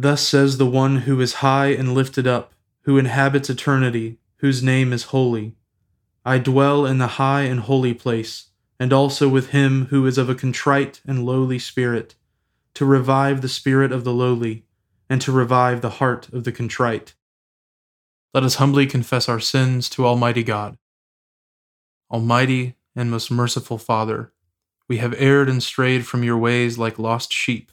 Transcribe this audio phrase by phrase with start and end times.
[0.00, 2.52] Thus says the one who is high and lifted up,
[2.82, 5.56] who inhabits eternity, whose name is holy.
[6.24, 10.30] I dwell in the high and holy place, and also with him who is of
[10.30, 12.14] a contrite and lowly spirit,
[12.74, 14.64] to revive the spirit of the lowly,
[15.10, 17.14] and to revive the heart of the contrite.
[18.32, 20.78] Let us humbly confess our sins to Almighty God.
[22.08, 24.32] Almighty and most merciful Father,
[24.86, 27.72] we have erred and strayed from your ways like lost sheep.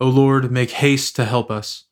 [0.00, 1.84] O Lord, make haste to help us.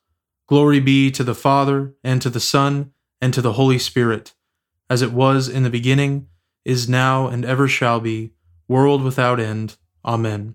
[0.49, 4.35] Glory be to the Father, and to the Son, and to the Holy Spirit,
[4.91, 6.27] as it was in the beginning,
[6.65, 8.33] is now, and ever shall be,
[8.69, 9.77] world without end.
[10.05, 10.55] Amen.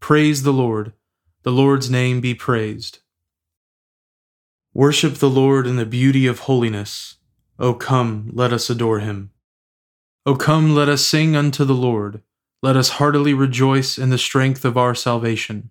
[0.00, 0.92] Praise the Lord.
[1.42, 2.98] The Lord's name be praised.
[4.74, 7.16] Worship the Lord in the beauty of holiness.
[7.58, 9.30] O come, let us adore him.
[10.24, 12.22] O come, let us sing unto the Lord.
[12.62, 15.70] Let us heartily rejoice in the strength of our salvation.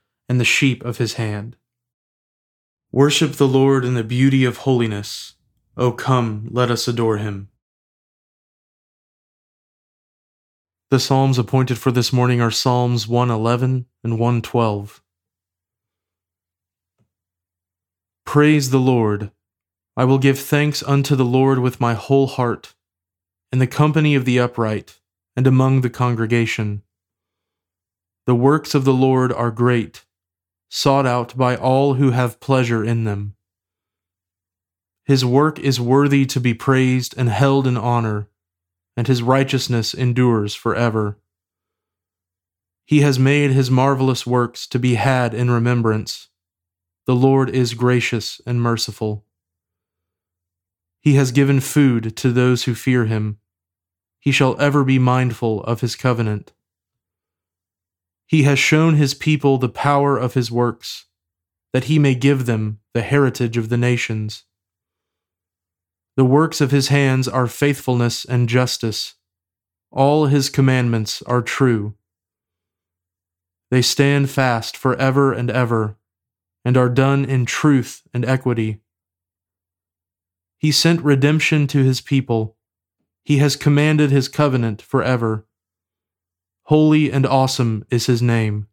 [0.31, 1.57] and the sheep of his hand.
[2.89, 5.35] Worship the Lord in the beauty of holiness.
[5.75, 7.49] O come, let us adore him.
[10.89, 15.03] The Psalms appointed for this morning are Psalms 111 and 112.
[18.25, 19.31] Praise the Lord.
[19.97, 22.73] I will give thanks unto the Lord with my whole heart,
[23.51, 25.01] in the company of the upright,
[25.35, 26.83] and among the congregation.
[28.25, 30.05] The works of the Lord are great
[30.73, 33.35] sought out by all who have pleasure in them.
[35.03, 38.29] His work is worthy to be praised and held in honor,
[38.95, 41.19] and his righteousness endures forever.
[42.85, 46.29] He has made his marvelous works to be had in remembrance.
[47.05, 49.25] The Lord is gracious and merciful.
[51.01, 53.39] He has given food to those who fear him.
[54.21, 56.53] He shall ever be mindful of his covenant.
[58.31, 61.07] He has shown his people the power of his works,
[61.73, 64.45] that he may give them the heritage of the nations.
[66.15, 69.15] The works of his hands are faithfulness and justice.
[69.91, 71.95] All his commandments are true.
[73.69, 75.97] They stand fast for ever and ever,
[76.63, 78.79] and are done in truth and equity.
[80.57, 82.55] He sent redemption to his people.
[83.25, 85.45] He has commanded his covenant forever.
[86.71, 88.65] Holy and awesome is his name.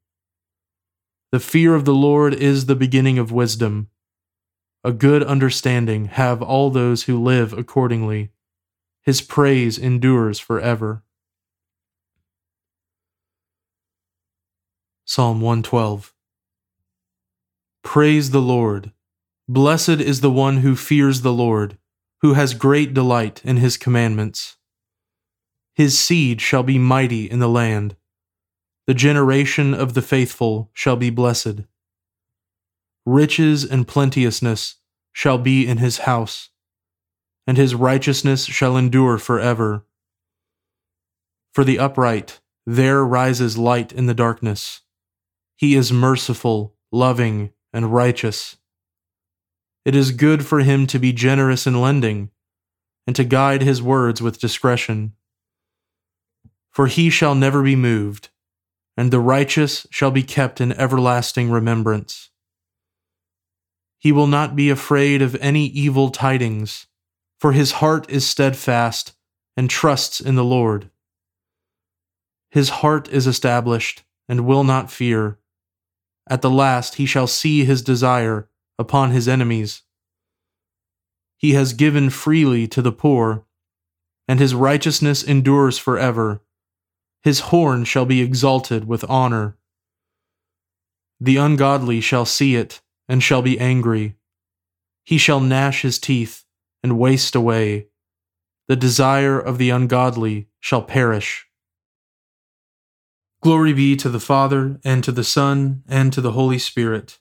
[1.33, 3.89] The fear of the Lord is the beginning of wisdom.
[4.85, 8.31] A good understanding have all those who live accordingly.
[9.03, 11.03] His praise endures forever.
[15.05, 16.15] Psalm 112
[17.83, 18.93] Praise the Lord.
[19.49, 21.77] Blessed is the one who fears the Lord,
[22.21, 24.58] who has great delight in his commandments.
[25.79, 27.95] His seed shall be mighty in the land.
[28.89, 31.61] The generation of the faithful shall be blessed.
[33.07, 34.79] Riches and plenteousness
[35.13, 36.49] shall be in his house,
[37.47, 39.85] and his righteousness shall endure forever.
[41.55, 44.81] For the upright, there rises light in the darkness.
[45.55, 48.57] He is merciful, loving, and righteous.
[49.85, 52.31] It is good for him to be generous in lending,
[53.07, 55.13] and to guide his words with discretion.
[56.79, 58.29] For he shall never be moved,
[58.97, 62.31] and the righteous shall be kept in everlasting remembrance.
[63.99, 66.87] He will not be afraid of any evil tidings
[67.41, 69.17] for his heart is steadfast
[69.57, 70.89] and trusts in the Lord.
[72.49, 75.41] His heart is established and will not fear.
[76.31, 78.49] At the last he shall see his desire
[78.79, 79.83] upon his enemies.
[81.39, 83.45] He has given freely to the poor,
[84.29, 86.41] and his righteousness endures forever.
[87.23, 89.57] His horn shall be exalted with honor.
[91.21, 94.17] The ungodly shall see it and shall be angry.
[95.05, 96.45] He shall gnash his teeth
[96.83, 97.89] and waste away.
[98.69, 101.47] The desire of the ungodly shall perish.
[103.41, 107.21] Glory be to the Father, and to the Son, and to the Holy Spirit,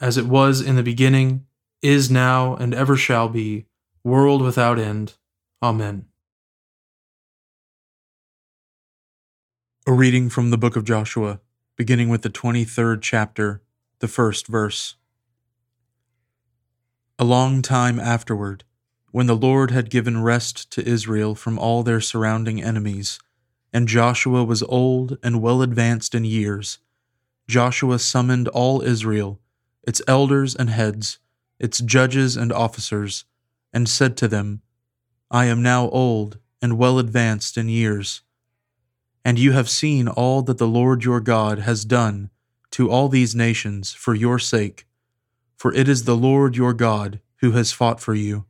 [0.00, 1.46] as it was in the beginning,
[1.82, 3.66] is now, and ever shall be,
[4.02, 5.14] world without end.
[5.62, 6.07] Amen.
[9.88, 11.40] A reading from the book of Joshua,
[11.74, 13.62] beginning with the 23rd chapter,
[14.00, 14.96] the first verse.
[17.18, 18.64] A long time afterward,
[19.12, 23.18] when the Lord had given rest to Israel from all their surrounding enemies,
[23.72, 26.80] and Joshua was old and well advanced in years,
[27.48, 29.40] Joshua summoned all Israel,
[29.84, 31.18] its elders and heads,
[31.58, 33.24] its judges and officers,
[33.72, 34.60] and said to them,
[35.30, 38.20] I am now old and well advanced in years.
[39.28, 42.30] And you have seen all that the Lord your God has done
[42.70, 44.86] to all these nations for your sake,
[45.54, 48.46] for it is the Lord your God who has fought for you.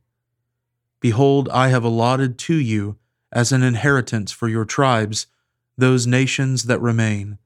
[1.01, 2.95] Behold, I have allotted to you
[3.29, 5.27] as an inheritance for your tribes
[5.77, 7.39] those nations that remain,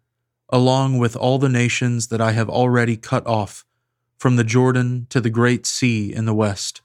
[0.50, 3.66] along with all the nations that I have already cut off,
[4.16, 6.84] from the Jordan to the great sea in the west.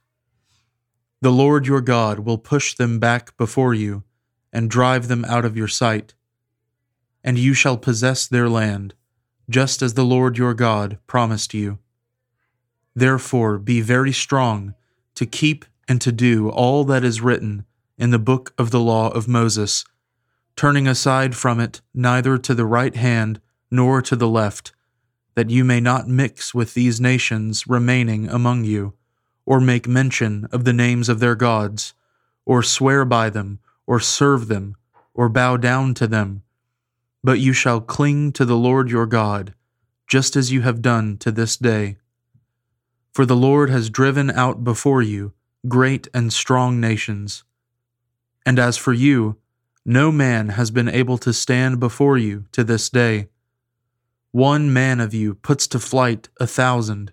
[1.21, 4.05] The Lord your God will push them back before you
[4.51, 6.15] and drive them out of your sight.
[7.25, 8.95] And you shall possess their land,
[9.51, 11.79] just as the Lord your God promised you.
[12.95, 14.75] Therefore be very strong
[15.15, 17.65] to keep and to do all that is written
[17.97, 19.85] in the book of the law of Moses,
[20.55, 24.73] turning aside from it neither to the right hand nor to the left,
[25.35, 28.95] that you may not mix with these nations remaining among you,
[29.47, 31.95] or make mention of the names of their gods,
[32.45, 34.77] or swear by them, or serve them,
[35.15, 36.43] or bow down to them.
[37.29, 39.53] But you shall cling to the Lord your God,
[40.07, 41.99] just as you have done to this day.
[43.13, 45.35] For the Lord has driven out before you
[45.69, 47.45] great and strong nations.
[48.47, 49.37] And as for you,
[49.85, 53.29] no man has been able to stand before you to this day.
[54.33, 57.13] One man of you puts to flight a thousand,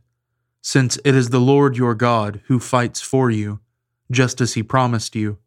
[0.61, 3.59] since it is the Lord your God who fights for you,
[4.09, 5.39] just as he promised you.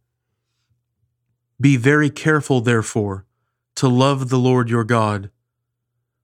[1.58, 3.24] Be very careful, therefore,
[3.78, 5.30] to love the Lord your God.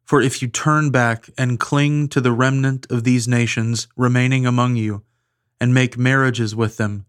[0.04, 4.74] For if you turn back and cling to the remnant of these nations remaining among
[4.74, 5.04] you,
[5.60, 7.06] and make marriages with them,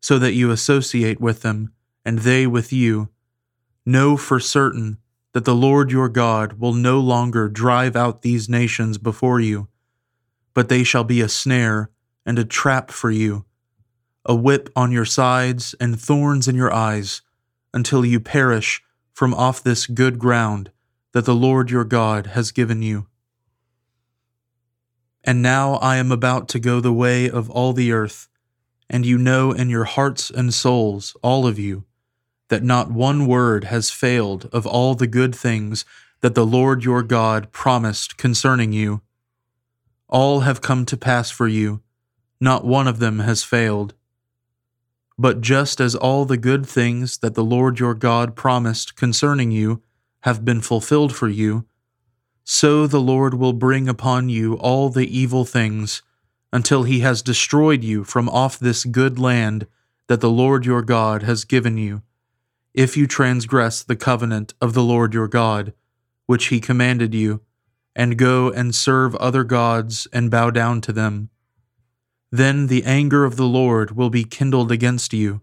[0.00, 1.72] so that you associate with them,
[2.04, 3.08] and they with you.
[3.86, 4.98] Know for certain
[5.32, 9.68] that the Lord your God will no longer drive out these nations before you,
[10.54, 11.88] but they shall be a snare
[12.26, 13.44] and a trap for you,
[14.24, 17.22] a whip on your sides and thorns in your eyes,
[17.72, 18.82] until you perish
[19.18, 20.70] from off this good ground
[21.10, 23.08] that the Lord your God has given you.
[25.24, 28.28] And now I am about to go the way of all the earth,
[28.88, 31.82] and you know in your hearts and souls, all of you,
[32.46, 35.84] that not one word has failed of all the good things
[36.20, 39.00] that the Lord your God promised concerning you.
[40.06, 41.82] All have come to pass for you,
[42.40, 43.94] not one of them has failed.
[45.18, 49.82] But just as all the good things that the Lord your God promised concerning you
[50.20, 51.66] have been fulfilled for you,
[52.44, 56.02] so the Lord will bring upon you all the evil things
[56.52, 59.66] until he has destroyed you from off this good land
[60.06, 62.02] that the Lord your God has given you,
[62.72, 65.74] if you transgress the covenant of the Lord your God,
[66.26, 67.42] which he commanded you,
[67.94, 71.28] and go and serve other gods and bow down to them.
[72.30, 75.40] Then the anger of the Lord will be kindled against you,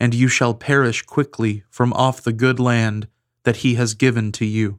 [0.00, 3.08] and you shall perish quickly from off the good land
[3.44, 4.78] that he has given to you.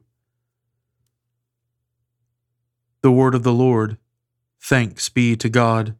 [3.00, 3.96] The word of the Lord.
[4.60, 5.94] Thanks be to God.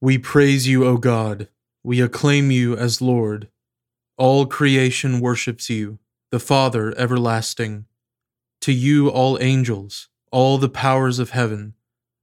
[0.00, 1.48] We praise you, O God.
[1.82, 3.48] We acclaim you as Lord.
[4.16, 5.98] All creation worships you,
[6.30, 7.86] the Father everlasting.
[8.62, 11.74] To you, all angels, all the powers of heaven,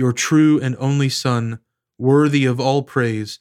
[0.00, 1.58] your true and only Son,
[1.98, 3.38] worthy of all praise,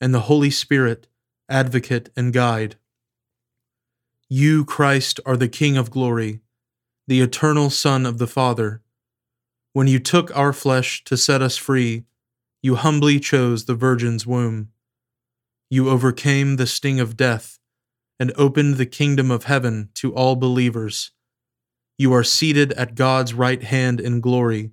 [0.00, 1.08] and the Holy Spirit,
[1.48, 2.76] advocate and guide.
[4.28, 6.42] You, Christ, are the King of glory
[7.08, 8.82] the eternal Son of the Father.
[9.72, 12.04] When you took our flesh to set us free,
[12.62, 14.70] you humbly chose the Virgin's womb.
[15.70, 17.58] You overcame the sting of death
[18.18, 21.12] and opened the kingdom of heaven to all believers.
[21.98, 24.72] You are seated at God's right hand in glory.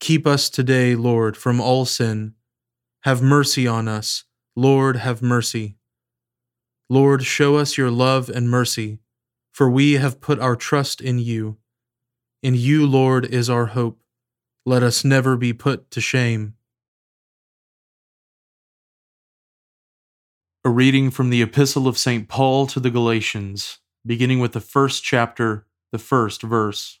[0.00, 2.34] Keep us today, Lord, from all sin.
[3.02, 4.24] Have mercy on us.
[4.56, 5.76] Lord, have mercy.
[6.88, 9.00] Lord, show us your love and mercy,
[9.52, 11.56] for we have put our trust in you.
[12.42, 14.00] In you, Lord, is our hope.
[14.66, 16.54] Let us never be put to shame.
[20.64, 22.28] A reading from the Epistle of St.
[22.28, 27.00] Paul to the Galatians, beginning with the first chapter, the first verse.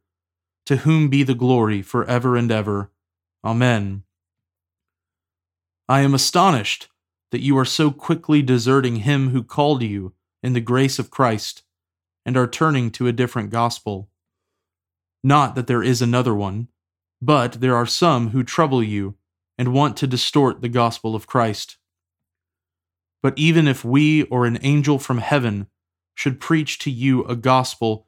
[0.65, 2.91] to whom be the glory for ever and ever.
[3.43, 4.03] Amen.
[5.89, 6.89] I am astonished
[7.31, 10.13] that you are so quickly deserting him who called you
[10.43, 11.63] in the grace of Christ
[12.25, 14.09] and are turning to a different gospel.
[15.23, 16.67] Not that there is another one,
[17.21, 19.15] but there are some who trouble you
[19.57, 21.77] and want to distort the gospel of Christ.
[23.21, 25.67] But even if we or an angel from heaven
[26.15, 28.07] should preach to you a gospel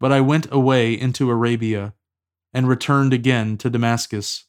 [0.00, 1.94] but I went away into Arabia,
[2.52, 4.46] and returned again to Damascus.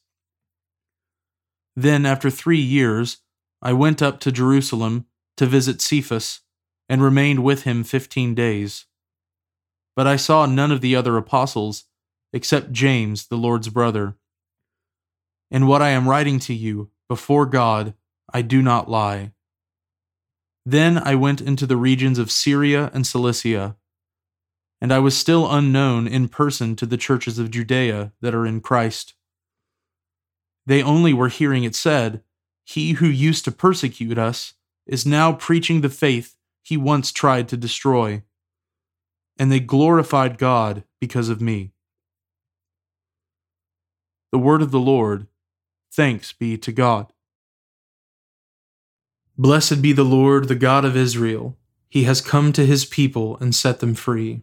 [1.76, 3.18] Then, after three years,
[3.60, 5.06] I went up to Jerusalem
[5.36, 6.40] to visit Cephas
[6.88, 8.86] and remained with him fifteen days.
[9.94, 11.84] But I saw none of the other apostles,
[12.32, 14.16] except James, the Lord's brother.
[15.50, 17.94] In what I am writing to you, before God,
[18.32, 19.32] I do not lie.
[20.64, 23.76] Then I went into the regions of Syria and Cilicia,
[24.82, 28.60] and I was still unknown in person to the churches of Judea that are in
[28.60, 29.14] Christ.
[30.66, 32.24] They only were hearing it said,
[32.64, 37.56] He who used to persecute us is now preaching the faith he once tried to
[37.56, 38.24] destroy.
[39.38, 41.70] And they glorified God because of me.
[44.32, 45.28] The word of the Lord.
[45.92, 47.12] Thanks be to God.
[49.38, 51.56] Blessed be the Lord, the God of Israel.
[51.88, 54.42] He has come to his people and set them free.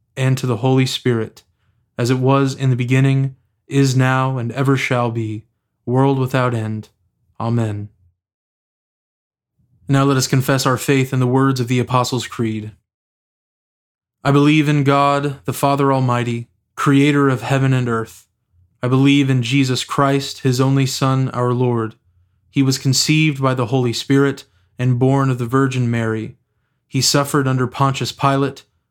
[0.15, 1.43] and to the Holy Spirit,
[1.97, 3.35] as it was in the beginning,
[3.67, 5.45] is now, and ever shall be,
[5.85, 6.89] world without end.
[7.39, 7.89] Amen.
[9.87, 12.71] Now let us confess our faith in the words of the Apostles' Creed.
[14.23, 18.27] I believe in God, the Father Almighty, creator of heaven and earth.
[18.83, 21.95] I believe in Jesus Christ, his only Son, our Lord.
[22.49, 24.45] He was conceived by the Holy Spirit
[24.77, 26.37] and born of the Virgin Mary.
[26.87, 28.63] He suffered under Pontius Pilate,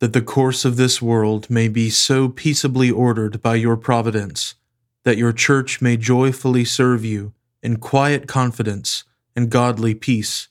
[0.00, 4.54] that the course of this world may be so peaceably ordered by your providence,
[5.04, 7.32] that your church may joyfully serve you
[7.62, 9.04] in quiet confidence
[9.36, 10.48] and godly peace.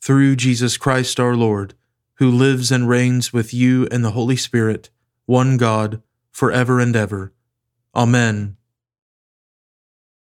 [0.00, 1.74] Through Jesus Christ our Lord,
[2.14, 4.90] who lives and reigns with you and the Holy Spirit,
[5.26, 7.32] one God, for ever and ever.
[7.94, 8.56] Amen.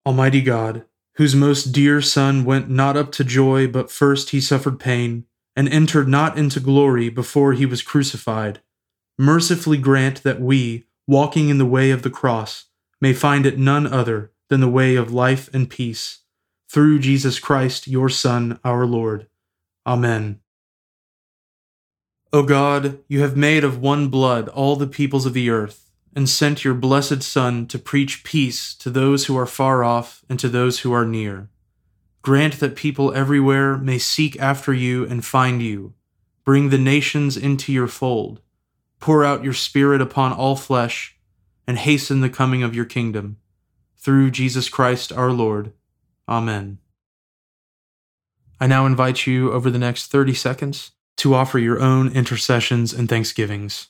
[0.05, 4.79] Almighty God, whose most dear Son went not up to joy, but first he suffered
[4.79, 5.25] pain,
[5.57, 8.61] and entered not into glory before he was crucified,
[9.17, 12.65] mercifully grant that we, walking in the way of the cross,
[13.01, 16.19] may find it none other than the way of life and peace.
[16.69, 19.25] Through Jesus Christ, your Son, our Lord.
[19.85, 20.41] Amen.
[22.31, 26.29] O God, you have made of one blood all the peoples of the earth and
[26.29, 30.49] sent your blessed Son to preach peace to those who are far off and to
[30.49, 31.49] those who are near.
[32.21, 35.93] Grant that people everywhere may seek after you and find you.
[36.43, 38.41] Bring the nations into your fold.
[38.99, 41.17] Pour out your Spirit upon all flesh,
[41.67, 43.37] and hasten the coming of your kingdom.
[43.97, 45.73] Through Jesus Christ our Lord.
[46.27, 46.79] Amen.
[48.59, 53.07] I now invite you over the next 30 seconds to offer your own intercessions and
[53.07, 53.89] thanksgivings.